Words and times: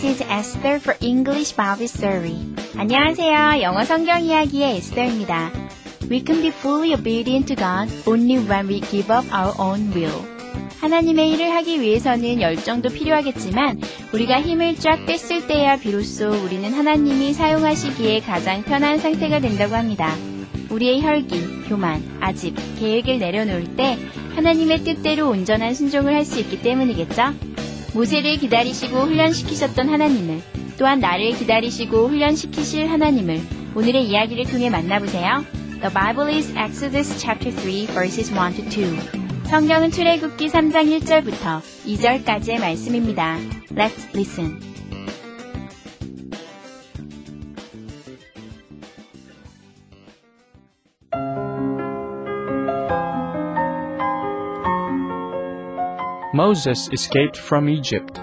This 0.00 0.20
is 0.20 0.26
Esther 0.28 0.78
for 0.80 0.96
English 1.00 1.52
Bible 1.56 1.84
Story. 1.84 2.36
안녕하세요. 2.76 3.60
영어 3.62 3.84
성경 3.84 4.22
이야기의 4.22 4.76
에스더입니다. 4.76 5.52
We 6.10 6.22
can 6.24 6.40
be 6.40 6.48
fully 6.48 6.94
obedient 6.94 7.54
to 7.54 7.56
God 7.56 7.92
only 8.08 8.38
when 8.38 8.68
we 8.68 8.80
give 8.80 9.12
up 9.14 9.26
our 9.32 9.52
own 9.58 9.92
will. 9.94 10.24
하나님의 10.80 11.32
일을 11.32 11.50
하기 11.50 11.80
위해서는 11.82 12.40
열정도 12.40 12.88
필요하겠지만 12.88 13.80
우리가 14.14 14.40
힘을 14.40 14.76
쫙 14.76 15.04
뺐을 15.04 15.46
때야 15.46 15.76
비로소 15.76 16.30
우리는 16.30 16.72
하나님이 16.72 17.34
사용하시기에 17.34 18.20
가장 18.20 18.62
편한 18.62 18.98
상태가 18.98 19.40
된다고 19.40 19.74
합니다. 19.74 20.14
우리의 20.70 21.02
혈기, 21.02 21.64
교만, 21.68 22.02
아집, 22.20 22.54
계획을 22.78 23.18
내려놓을 23.18 23.76
때 23.76 23.98
하나님의 24.34 24.84
뜻대로 24.84 25.28
온전한 25.28 25.74
순종을 25.74 26.14
할 26.14 26.24
수 26.24 26.40
있기 26.40 26.62
때문이겠죠? 26.62 27.49
모세를 27.94 28.38
기다리시고 28.38 29.00
훈련시키셨던 29.00 29.88
하나님을 29.88 30.40
또한 30.78 31.00
나를 31.00 31.32
기다리시고 31.32 32.08
훈련시키실 32.08 32.90
하나님을 32.90 33.40
오늘의 33.74 34.08
이야기를 34.08 34.46
통해 34.46 34.70
만나보세요. 34.70 35.44
The 35.80 35.92
Bible 35.92 36.34
is 36.34 36.52
Exodus 36.56 37.18
chapter 37.18 37.50
3 37.54 37.86
verses 37.94 38.32
1 38.32 38.54
to 38.54 38.64
2. 38.64 39.20
성경은 39.44 39.90
출애굽기 39.90 40.48
3장 40.48 41.00
1절부터 41.00 41.60
2절까지의 41.86 42.60
말씀입니다. 42.60 43.36
Let's 43.70 44.14
listen. 44.14 44.69
Moses 56.50 56.88
escaped 56.92 57.36
from 57.36 57.68
Egypt. 57.68 58.18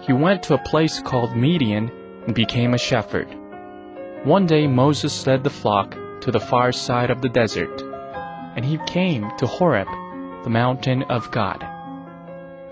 He 0.00 0.14
went 0.14 0.42
to 0.44 0.54
a 0.54 0.68
place 0.70 0.98
called 0.98 1.36
Midian 1.36 1.90
and 2.24 2.34
became 2.34 2.72
a 2.72 2.78
shepherd. 2.78 3.28
One 4.24 4.46
day 4.46 4.66
Moses 4.66 5.26
led 5.26 5.44
the 5.44 5.50
flock 5.50 5.94
to 6.22 6.30
the 6.30 6.40
far 6.40 6.72
side 6.72 7.10
of 7.10 7.20
the 7.20 7.28
desert, 7.28 7.82
and 8.56 8.64
he 8.64 8.78
came 8.86 9.30
to 9.36 9.46
Horeb, 9.46 9.88
the 10.42 10.48
mountain 10.48 11.02
of 11.02 11.30
God. 11.30 11.60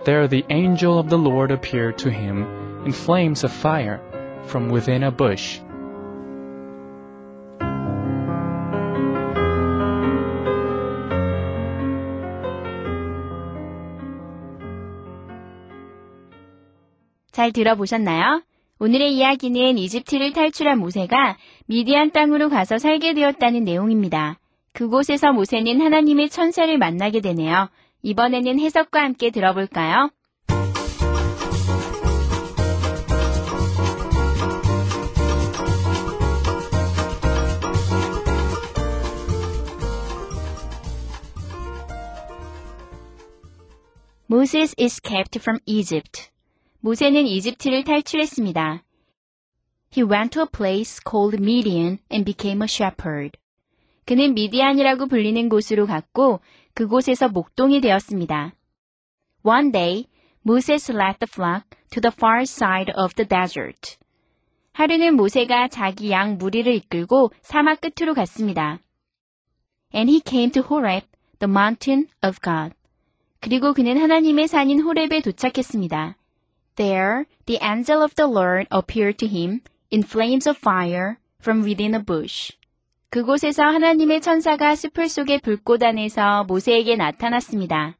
There 0.06 0.26
the 0.26 0.46
angel 0.48 0.98
of 0.98 1.10
the 1.10 1.18
Lord 1.18 1.50
appeared 1.50 1.98
to 1.98 2.10
him 2.10 2.86
in 2.86 2.92
flames 2.92 3.44
of 3.44 3.52
fire 3.52 4.00
from 4.46 4.70
within 4.70 5.02
a 5.02 5.10
bush. 5.10 5.60
잘 17.34 17.50
들어보셨나요? 17.50 18.44
오늘의 18.78 19.12
이야기는 19.16 19.76
이집트를 19.76 20.32
탈출한 20.32 20.78
모세가 20.78 21.36
미디안 21.66 22.12
땅으로 22.12 22.48
가서 22.48 22.78
살게 22.78 23.12
되었다는 23.12 23.64
내용입니다. 23.64 24.38
그곳에서 24.72 25.32
모세는 25.32 25.80
하나님의 25.80 26.30
천사를 26.30 26.78
만나게 26.78 27.20
되네요. 27.20 27.70
이번에는 28.02 28.60
해석과 28.60 29.02
함께 29.02 29.30
들어볼까요? 29.30 30.10
Moses 44.30 44.74
escaped 44.78 45.40
from 45.40 45.58
Egypt. 45.66 46.33
모세는 46.84 47.26
이집트를 47.26 47.82
탈출했습니다. 47.84 48.84
He 49.96 50.06
went 50.06 50.32
to 50.34 50.42
a 50.42 50.46
place 50.46 51.00
called 51.02 51.42
Midian 51.42 51.96
and 52.12 52.30
became 52.30 52.60
a 52.60 52.68
shepherd. 52.68 53.38
그는 54.04 54.34
미디안이라고 54.34 55.06
불리는 55.06 55.48
곳으로 55.48 55.86
갔고 55.86 56.40
그곳에서 56.74 57.30
목동이 57.30 57.80
되었습니다. 57.80 58.52
One 59.46 59.72
day, 59.72 60.04
Moses 60.46 60.92
led 60.92 61.20
the 61.20 61.26
flock 61.26 61.64
to 61.90 62.02
the 62.02 62.12
far 62.12 62.42
side 62.42 62.92
of 62.98 63.14
the 63.14 63.26
desert. 63.26 63.96
하루는 64.72 65.16
모세가 65.16 65.68
자기 65.68 66.10
양 66.10 66.36
무리를 66.36 66.70
이끌고 66.70 67.30
사막 67.40 67.80
끝으로 67.80 68.12
갔습니다. 68.12 68.78
And 69.94 70.12
he 70.12 70.20
came 70.22 70.50
to 70.50 70.62
Horeb, 70.62 71.06
the 71.38 71.50
mountain 71.50 72.08
of 72.22 72.36
God. 72.44 72.76
그리고 73.40 73.72
그는 73.72 73.96
하나님의 73.96 74.48
산인 74.48 74.82
호렙에 74.82 75.22
도착했습니다. 75.22 76.18
There, 76.76 77.26
the 77.46 77.58
angel 77.62 78.02
of 78.02 78.14
the 78.16 78.26
Lord 78.26 78.66
appeared 78.70 79.18
to 79.18 79.26
him 79.26 79.60
in 79.90 80.02
flames 80.02 80.46
of 80.48 80.58
fire 80.58 81.18
from 81.40 81.62
within 81.62 81.94
a 81.94 82.02
bush. 82.02 82.52
그곳에서 83.10 83.62
하나님의 83.62 84.20
천사가 84.20 84.74
숲을 84.74 85.08
속의 85.08 85.40
불꽃 85.40 85.82
안에서 85.84 86.44
모세에게 86.44 86.96
나타났습니다. 86.96 87.96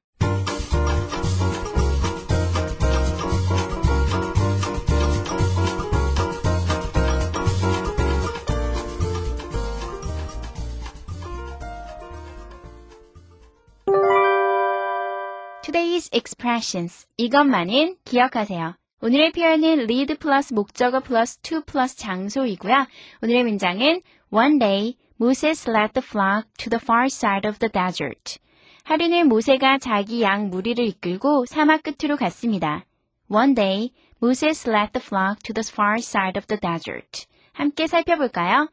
Today's 15.65 16.11
expressions. 16.13 17.07
이것만은 17.17 17.97
기억하세요. 18.05 18.75
오늘의 19.01 19.33
표현은 19.33 19.81
lead 19.89 20.15
플러스 20.17 20.53
목적어 20.53 21.01
플러스 21.01 21.39
to 21.39 21.63
플러스 21.65 21.97
장소이고요. 21.97 22.87
오늘의 23.23 23.45
문장은 23.45 24.03
One 24.31 24.59
day, 24.59 24.97
Moses 25.19 25.67
led 25.71 25.95
the 25.95 26.07
flock 26.07 26.51
to 26.59 26.69
the 26.69 26.79
far 26.83 27.07
side 27.07 27.49
of 27.49 27.59
the 27.61 27.73
desert. 27.73 28.39
하루는 28.83 29.27
모세가 29.29 29.79
자기 29.79 30.21
양 30.21 30.51
무리를 30.51 30.85
이끌고 30.85 31.47
사막 31.47 31.83
끝으로 31.83 32.19
갔습니다. 32.19 32.85
One 33.31 33.55
day, 33.55 33.91
Moses 34.23 34.69
led 34.69 34.93
the 34.93 35.03
flock 35.03 35.39
to 35.45 35.55
the 35.55 35.67
far 35.67 35.97
side 35.97 36.39
of 36.39 36.47
the 36.47 36.61
desert. 36.61 37.25
함께 37.55 37.87
살펴볼까요? 37.87 38.69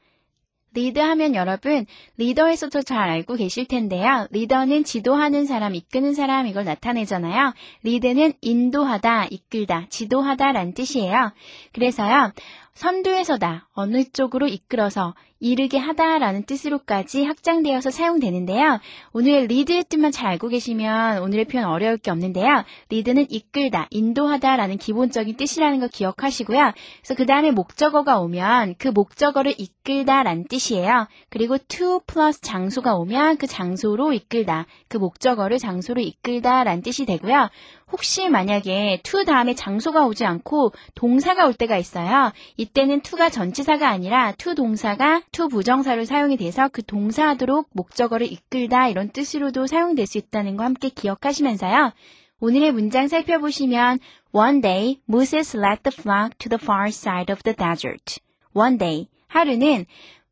lead 0.73 0.99
하면 0.99 1.35
여러분, 1.35 1.85
리더에서도 2.17 2.81
잘 2.83 3.09
알고 3.09 3.35
계실 3.35 3.65
텐데요. 3.65 4.27
리더는 4.31 4.83
지도하는 4.83 5.45
사람, 5.45 5.75
이끄는 5.75 6.13
사람 6.13 6.47
이걸 6.47 6.63
나타내잖아요. 6.63 7.53
lead는 7.83 8.33
인도하다, 8.41 9.25
이끌다, 9.31 9.87
지도하다 9.89 10.51
라는 10.53 10.73
뜻이에요. 10.73 11.31
그래서요, 11.73 12.31
선두에 12.73 13.24
서다, 13.24 13.67
어느 13.73 14.05
쪽으로 14.05 14.47
이끌어서 14.47 15.13
이르게 15.41 15.79
하다라는 15.79 16.43
뜻으로까지 16.43 17.25
확장되어서 17.25 17.89
사용되는데요. 17.89 18.79
오늘 19.11 19.47
lead의 19.47 19.83
뜻만 19.89 20.11
잘 20.11 20.27
알고 20.27 20.49
계시면 20.49 21.23
오늘의 21.23 21.45
표현 21.45 21.65
어려울 21.65 21.97
게 21.97 22.11
없는데요. 22.11 22.63
lead는 22.89 23.25
이끌다, 23.29 23.87
인도하다라는 23.89 24.77
기본적인 24.77 25.37
뜻이라는 25.37 25.79
거 25.79 25.87
기억하시고요. 25.87 26.71
그래서 27.01 27.15
그 27.15 27.25
다음에 27.25 27.49
목적어가 27.49 28.19
오면 28.19 28.75
그 28.77 28.89
목적어를 28.89 29.55
이끌다라는 29.57 30.45
뜻이에요. 30.47 31.07
그리고 31.29 31.57
to 31.57 32.01
플러스 32.05 32.39
장소가 32.41 32.95
오면 32.95 33.37
그 33.37 33.47
장소로 33.47 34.13
이끌다, 34.13 34.67
그 34.87 34.97
목적어를 34.97 35.57
장소로 35.57 36.01
이끌다라는 36.01 36.83
뜻이 36.83 37.05
되고요. 37.05 37.49
혹시 37.91 38.29
만약에 38.29 39.01
to 39.03 39.25
다음에 39.25 39.53
장소가 39.53 40.05
오지 40.05 40.23
않고 40.23 40.71
동사가 40.95 41.45
올 41.45 41.53
때가 41.53 41.77
있어요. 41.77 42.31
이때는 42.55 43.01
to가 43.01 43.29
전치사가 43.29 43.89
아니라 43.89 44.31
to 44.37 44.55
동사가 44.55 45.21
to 45.31 45.47
부정사로 45.47 46.05
사용이 46.05 46.35
돼서 46.35 46.67
그 46.67 46.83
동사하도록 46.83 47.69
목적어를 47.71 48.31
이끌다 48.31 48.89
이런 48.89 49.09
뜻으로도 49.09 49.65
사용될 49.65 50.05
수 50.05 50.17
있다는 50.17 50.57
거 50.57 50.63
함께 50.65 50.89
기억하시면서요. 50.89 51.93
오늘의 52.41 52.71
문장 52.73 53.07
살펴보시면 53.07 53.99
One 54.33 54.61
day, 54.61 54.99
Moses 55.07 55.55
led 55.55 55.83
the 55.83 55.95
flock 55.97 56.37
to 56.39 56.49
the 56.49 56.59
far 56.61 56.87
side 56.87 57.31
of 57.31 57.43
the 57.43 57.55
desert. 57.55 58.19
One 58.53 58.77
day, 58.77 59.07
하루는 59.27 59.85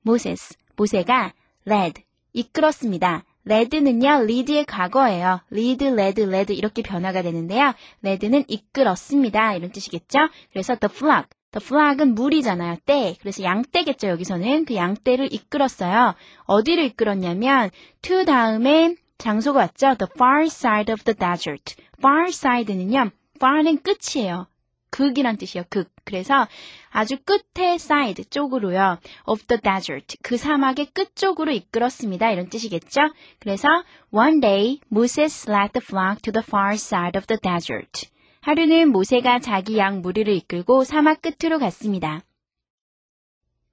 Moses, 0.06 0.58
모세가 0.76 1.34
led, 1.66 2.04
이끌었습니다. 2.34 3.24
led는요, 3.46 4.26
lead의 4.26 4.66
과거예요. 4.66 5.42
lead, 5.50 5.84
led, 5.84 6.22
led 6.22 6.52
이렇게 6.52 6.82
변화가 6.82 7.22
되는데요. 7.22 7.74
레드는 8.02 8.44
이끌었습니다. 8.48 9.56
이런 9.56 9.72
뜻이겠죠? 9.72 10.20
그래서 10.52 10.76
the 10.76 10.94
flock. 10.94 11.39
The 11.52 11.66
flock은 11.66 12.16
물이잖아요. 12.16 12.78
때. 12.86 13.16
그래서 13.20 13.44
양떼겠죠, 13.44 14.08
여기서는. 14.08 14.66
그 14.66 14.76
양떼를 14.76 15.34
이끌었어요. 15.34 16.14
어디를 16.46 16.84
이끌었냐면, 16.86 17.72
to 18.02 18.26
다음에 18.26 18.96
장소가 19.18 19.60
왔죠. 19.60 19.96
The 19.96 20.08
far 20.16 20.44
side 20.44 20.94
of 20.94 21.04
the 21.04 21.16
desert. 21.16 21.76
far 21.98 22.28
side는요, 22.28 23.12
far는 23.38 23.80
끝이에요. 23.82 24.48
극이란 24.92 25.38
뜻이에요. 25.38 25.66
극. 25.70 25.92
그래서 26.04 26.48
아주 26.90 27.18
끝에 27.24 27.76
side 27.76 28.26
쪽으로요. 28.26 28.98
of 29.28 29.46
the 29.46 29.62
desert. 29.62 30.18
그 30.24 30.38
사막의 30.38 30.88
끝 30.94 31.16
쪽으로 31.16 31.52
이끌었습니다. 31.52 32.32
이런 32.32 32.50
뜻이겠죠? 32.50 33.02
그래서 33.40 33.68
one 34.12 34.40
day 34.40 34.80
Moses 34.92 35.50
led 35.50 35.74
the 35.74 35.84
flock 35.84 36.22
to 36.22 36.34
the 36.34 36.44
far 36.44 36.74
side 36.74 37.18
of 37.18 37.28
the 37.28 37.40
desert. 37.42 38.10
하루는 38.42 38.92
모세가 38.94 39.40
자기 39.40 39.78
양 39.78 40.02
무리를 40.02 40.34
이끌고 40.34 40.86
사막 40.86 41.22
끝으로 41.22 41.60
갔습니다. 41.60 42.24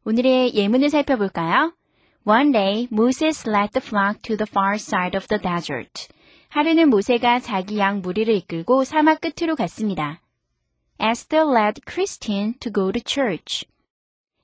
오늘의 0.04 0.54
예문을 0.54 0.90
살펴볼까요? 0.90 1.72
One 2.26 2.50
day 2.50 2.88
Moses 2.90 3.48
led 3.48 3.70
the 3.72 3.86
flock 3.86 4.20
to 4.22 4.36
the 4.36 4.46
far 4.48 4.74
side 4.74 5.16
of 5.16 5.28
the 5.28 5.40
desert. 5.40 6.08
하루는 6.48 6.90
모세가 6.90 7.38
자기 7.38 7.78
양 7.78 8.00
무리를 8.00 8.34
이끌고 8.34 8.82
사막 8.82 9.20
끝으로 9.20 9.54
갔습니다. 9.54 10.20
Esther 11.00 11.48
led 11.48 11.80
Christine 11.88 12.54
to 12.58 12.72
go 12.72 12.90
to 12.90 13.00
church. 13.04 13.66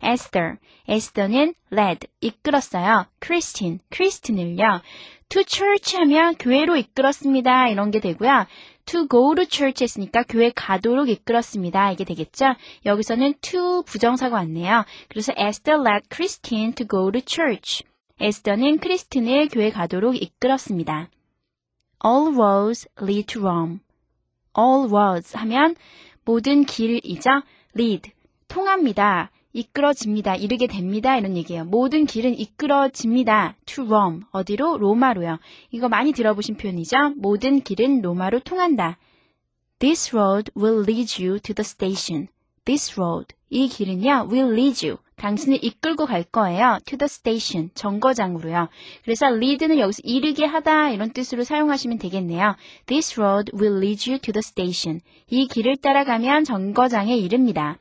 Esther, 0.05 0.59
에스더는 0.89 1.55
led, 1.73 2.07
이끌었어요. 2.21 3.07
Christine, 3.21 3.79
Christine을요. 3.91 4.83
to 5.29 5.43
church 5.47 5.97
하면 5.97 6.35
교회로 6.35 6.77
이끌었습니다. 6.77 7.69
이런 7.69 7.91
게 7.91 8.01
되고요. 8.01 8.47
To 8.87 9.09
go 9.09 9.35
to 9.35 9.45
church 9.49 9.83
했으니까 9.83 10.23
교회 10.29 10.51
가도록 10.51 11.09
이끌었습니다. 11.09 11.93
이게 11.93 12.05
되겠죠? 12.05 12.55
여기서는 12.87 13.35
to 13.41 13.83
부정사가 13.83 14.37
왔네요. 14.37 14.85
그래서 15.09 15.33
Esther 15.33 15.81
led 15.81 16.09
Christine 16.11 16.75
to 16.75 16.87
go 16.87 17.11
to 17.11 17.21
church. 17.25 17.85
에스더는 18.21 18.79
크리스틴을 18.79 19.49
교회 19.49 19.71
가도록 19.71 20.15
이끌었습니다. 20.23 21.09
All 22.05 22.35
roads 22.35 22.89
lead 23.01 23.27
to 23.27 23.43
Rome. 23.43 23.81
All 24.57 24.89
roads 24.89 25.37
하면 25.37 25.75
모든 26.25 26.65
길이죠. 26.65 27.43
lead, 27.77 28.13
통합니다. 28.47 29.32
이끌어집니다. 29.53 30.37
이르게 30.37 30.67
됩니다. 30.67 31.17
이런 31.17 31.37
얘기예요. 31.37 31.65
모든 31.65 32.07
길은 32.07 32.39
이끌어집니다. 32.39 33.57
to 33.67 33.85
Rome. 33.85 34.21
어디로? 34.31 34.79
로마로요. 34.79 35.39
이거 35.71 35.89
많이 35.89 36.13
들어보신 36.13 36.57
표현이죠. 36.57 37.15
모든 37.17 37.61
길은 37.61 38.03
로마로 38.03 38.41
통한다. 38.41 38.99
This 39.79 40.15
road 40.17 40.51
will 40.57 40.85
lead 40.89 41.23
you 41.23 41.41
to 41.41 41.55
the 41.55 41.65
station. 41.65 42.29
This 42.65 42.99
road. 42.99 43.35
이 43.51 43.69
길은요, 43.69 44.29
will 44.31 44.53
lead 44.53 44.87
you. 44.87 44.99
당신을 45.17 45.59
이끌고 45.63 46.07
갈 46.07 46.23
거예요. 46.23 46.79
to 46.87 46.97
the 46.97 47.07
station. 47.07 47.71
정거장으로요. 47.75 48.69
그래서 49.05 49.27
lead는 49.27 49.79
여기서 49.79 50.01
이르게 50.05 50.47
하다 50.47 50.91
이런 50.91 51.13
뜻으로 51.13 51.45
사용하시면 51.45 51.99
되겠네요. 51.99 52.57
This 52.87 53.21
road 53.21 53.53
will 53.55 53.77
lead 53.77 54.11
you 54.11 54.21
to 54.21 54.33
the 54.33 54.41
station. 54.43 55.01
이 55.29 55.47
길을 55.49 55.77
따라가면 55.77 56.45
정거장에 56.45 57.17
이릅니다. 57.17 57.79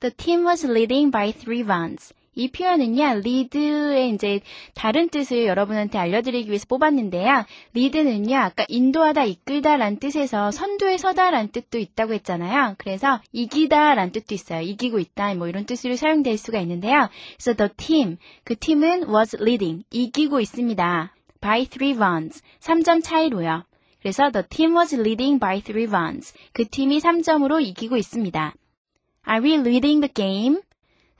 The 0.00 0.14
team 0.14 0.46
was 0.46 0.64
leading 0.64 1.10
by 1.10 1.32
three 1.32 1.62
runs. 1.64 2.14
이 2.36 2.52
표현은요, 2.52 3.22
lead의 3.26 4.10
이제 4.14 4.40
다른 4.76 5.08
뜻을 5.08 5.46
여러분한테 5.46 5.98
알려드리기 5.98 6.48
위해서 6.48 6.66
뽑았는데요. 6.68 7.44
lead는요, 7.74 8.36
아까 8.36 8.64
인도하다, 8.68 9.24
이끌다라는 9.24 9.98
뜻에서 9.98 10.52
선두에 10.52 10.98
서다라는 10.98 11.50
뜻도 11.50 11.78
있다고 11.78 12.12
했잖아요. 12.14 12.76
그래서 12.78 13.20
이기다라는 13.32 14.12
뜻도 14.12 14.36
있어요. 14.36 14.60
이기고 14.60 15.00
있다, 15.00 15.34
뭐 15.34 15.48
이런 15.48 15.66
뜻으로 15.66 15.96
사용될 15.96 16.38
수가 16.38 16.60
있는데요. 16.60 17.08
그래서 17.36 17.56
the 17.56 17.70
team, 17.76 18.18
그 18.44 18.56
팀은 18.56 19.12
was 19.12 19.36
leading, 19.40 19.84
이기고 19.90 20.38
있습니다. 20.38 21.12
by 21.40 21.66
three 21.66 21.96
runs, 21.96 22.40
3점 22.60 23.02
차이로요. 23.02 23.64
그래서 24.00 24.30
the 24.30 24.46
team 24.48 24.76
was 24.76 24.94
leading 24.94 25.40
by 25.40 25.60
three 25.60 25.88
runs. 25.88 26.32
그 26.52 26.68
팀이 26.68 27.00
3점으로 27.00 27.60
이기고 27.60 27.96
있습니다. 27.96 28.54
Are 29.28 29.44
we 29.44 29.54
leading 29.58 30.00
the 30.00 30.12
game? 30.12 30.60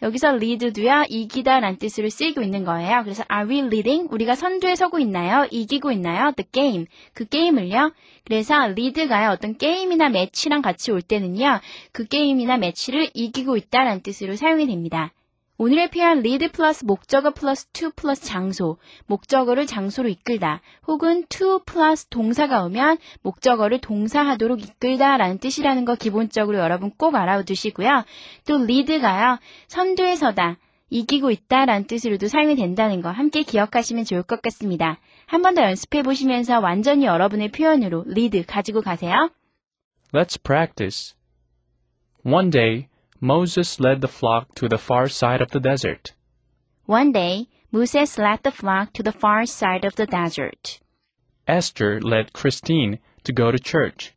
여기서 0.01 0.37
lead도요, 0.37 1.07
이기다 1.09 1.61
라는 1.61 1.77
뜻으로 1.77 2.09
쓰이고 2.09 2.41
있는 2.41 2.65
거예요. 2.65 3.03
그래서 3.03 3.25
are 3.31 3.49
we 3.51 3.59
leading? 3.59 4.09
우리가 4.11 4.35
선두에 4.35 4.77
서고 4.77 4.99
있나요? 4.99 5.47
이기고 5.51 5.91
있나요? 5.93 6.33
The 6.37 6.47
game. 6.53 6.87
그 7.15 7.27
게임을요. 7.27 7.93
그래서 8.25 8.69
lead가요, 8.69 9.31
어떤 9.31 9.59
게임이나 9.59 10.09
매치랑 10.09 10.63
같이 10.63 10.93
올 10.93 11.03
때는요, 11.03 11.61
그 11.93 12.07
게임이나 12.07 12.59
매치를 12.59 13.11
이기고 13.13 13.57
있다 13.57 13.83
라는 13.83 14.03
뜻으로 14.03 14.37
사용이 14.37 14.67
됩니다. 14.67 15.13
오늘의 15.61 15.91
표현 15.91 16.19
lead 16.19 16.49
플러스 16.53 16.85
목적어 16.85 17.33
플러스 17.33 17.67
to 17.73 17.91
플러스 17.97 18.25
장소, 18.25 18.79
목적어를 19.07 19.67
장소로 19.67 20.09
이끌다, 20.09 20.61
혹은 20.87 21.25
to 21.29 21.59
플러스 21.67 22.07
동사가 22.07 22.63
오면 22.65 22.99
목적어를 23.23 23.81
동사하도록 23.81 24.63
이끌다 24.63 25.17
라는 25.17 25.39
뜻이라는 25.39 25.85
거 25.85 25.97
기본적으로 25.97 26.59
여러분 26.59 26.93
꼭 26.97 27.17
알아두시고요. 27.17 28.05
또 28.47 28.55
lead가요, 28.63 29.41
선두에 29.67 30.15
서다, 30.15 30.59
이기고 30.91 31.33
있다 31.33 31.65
라는 31.67 31.89
뜻으로도 31.89 32.29
사용이 32.29 32.55
된다는 32.55 33.03
거 33.03 33.11
함께 33.11 33.43
기억하시면 33.43 34.05
좋을 34.05 34.23
것 34.23 34.41
같습니다. 34.41 35.01
한 35.27 35.43
번 35.43 35.57
더 35.57 35.63
연습해 35.63 36.03
보시면서 36.03 36.61
완전히 36.61 37.07
여러분의 37.07 37.51
표현으로 37.51 38.05
lead 38.07 38.45
가지고 38.45 38.81
가세요. 38.81 39.29
Let's 40.15 40.41
practice. 40.41 41.17
One 42.25 42.51
day, 42.51 42.87
Moses 43.21 43.81
led 43.81 44.01
the 44.01 44.09
flock 44.09 44.55
to 44.55 44.69
the 44.69 44.79
far 44.79 45.09
side 45.09 45.41
of 45.41 45.51
the 45.51 45.61
desert. 45.61 46.15
One 46.87 47.11
day, 47.11 47.49
Moses 47.73 48.17
led 48.17 48.43
the 48.45 48.53
flock 48.53 48.93
to 48.93 49.03
the 49.03 49.13
far 49.13 49.45
side 49.45 49.85
of 49.85 49.97
the 49.97 50.07
desert. 50.07 50.81
Esther 51.47 52.01
led 52.01 52.33
Christine 52.33 52.99
to 53.25 53.33
go 53.33 53.51
to 53.51 53.59
church. 53.59 54.15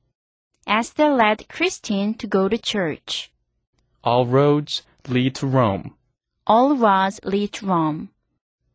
Esther 0.67 1.09
led 1.09 1.49
Christine 1.49 2.13
to 2.15 2.27
go 2.27 2.47
to 2.47 2.57
church. 2.57 3.31
All 4.03 4.25
roads 4.27 4.83
lead 5.07 5.35
to 5.35 5.47
Rome. 5.47 5.95
All 6.45 6.75
roads 6.75 7.19
lead 7.23 7.53
to 7.53 7.65
Rome. 7.65 8.09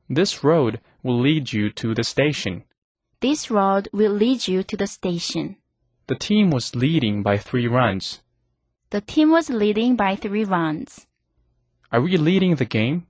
This 0.08 0.43
road 0.43 0.81
will 1.02 1.20
lead 1.20 1.52
you 1.52 1.70
to 1.70 1.94
the 1.94 2.05
station. 2.05 2.64
This 3.20 3.50
road 3.50 3.88
will 3.93 4.12
lead 4.12 4.46
you 4.49 4.62
to 4.64 4.76
the 4.76 4.87
station. 4.87 5.56
The 6.06 6.17
team 6.17 6.50
was 6.50 6.75
leading 6.75 7.22
by 7.22 7.38
three 7.38 7.67
runs. 7.67 8.20
The 8.91 9.00
team 9.00 9.31
was 9.33 9.50
leading 9.50 9.96
by 9.96 10.15
three 10.15 10.44
runs. 10.44 11.06
Are 11.91 12.01
we 12.01 12.17
leading 12.17 12.55
the 12.55 12.65
game? 12.65 13.06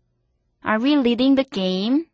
Are 0.65 0.79
we 0.79 0.97
leading 0.97 1.35
the 1.35 1.45
game? 1.45 2.07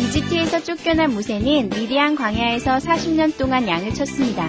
이집트에서 0.00 0.62
쫓겨난 0.62 1.14
모세는 1.14 1.70
미디안 1.70 2.16
광야에서 2.16 2.76
40년 2.76 3.36
동안 3.38 3.66
양을 3.66 3.94
쳤습니다. 3.94 4.46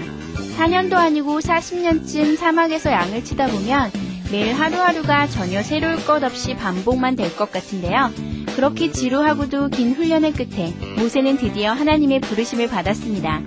4년도 0.58 0.96
아니고 0.96 1.40
40년쯤 1.40 2.36
사막에서 2.36 2.92
양을 2.92 3.24
치다 3.24 3.48
보면 3.48 3.92
매일 4.34 4.54
하루하루가 4.56 5.28
전혀 5.28 5.62
새로울 5.62 6.04
것 6.08 6.24
없이 6.24 6.56
반복만 6.56 7.16
될 7.16 7.36
것 7.36 7.52
같은데요. 7.52 8.10
그렇게 8.56 8.92
지루하고도 8.92 9.70
긴 9.70 9.94
훈련의 9.94 10.34
끝에 10.34 10.74
모세는 10.98 11.38
드디어 11.38 11.72
하나님의 11.74 12.22
부르심을 12.22 12.68
받았습니다. 12.68 13.44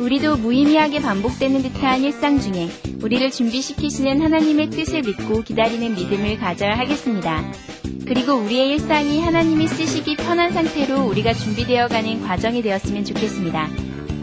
우리도 0.00 0.38
무의미하게 0.38 1.00
반복되는 1.00 1.62
듯한 1.62 2.02
일상 2.02 2.40
중에 2.40 2.68
우리를 3.02 3.30
준비시키시는 3.30 4.20
하나님의 4.20 4.70
뜻을 4.70 5.02
믿고 5.02 5.42
기다리는 5.42 5.94
믿음을 5.94 6.38
가져야 6.38 6.76
하겠습니다. 6.76 7.44
그리고 8.04 8.32
우리의 8.32 8.70
일상이 8.70 9.20
하나님이 9.20 9.68
쓰시기 9.68 10.16
편한 10.16 10.50
상태로 10.52 11.04
우리가 11.04 11.34
준비되어가는 11.34 12.22
과정이 12.26 12.62
되었으면 12.62 13.04
좋겠습니다. 13.04 13.68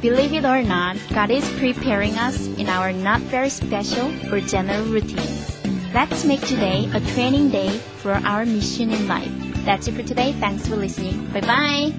Believe 0.01 0.37
it 0.37 0.45
or 0.45 0.59
not, 0.59 0.99
God 1.13 1.33
is 1.33 1.49
preparing 1.55 2.17
us 2.19 2.49
in 2.59 2.67
our 2.67 2.89
not 2.89 3.21
very 3.29 3.47
special 3.47 4.11
or 4.33 4.45
general 4.45 4.83
routines. 4.89 5.52
Let's 5.94 6.24
make 6.24 6.40
today 6.42 6.88
a 6.94 7.00
training 7.14 7.50
day 7.50 7.70
for 8.02 8.12
our 8.12 8.44
mission 8.44 8.90
in 8.90 9.08
life. 9.08 9.32
That's 9.64 9.88
it 9.88 9.94
for 9.94 10.02
today. 10.02 10.32
Thanks 10.32 10.66
for 10.66 10.76
listening. 10.76 11.26
Bye 11.32 11.40
bye. 11.42 11.92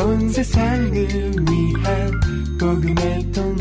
온 0.00 0.28
세상을 0.30 0.92
위한 0.92 2.20
복음의 2.60 3.32
통 3.32 3.51